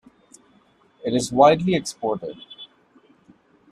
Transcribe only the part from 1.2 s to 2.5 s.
widely exported.